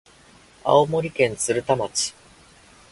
[0.63, 2.11] 青森県鶴田町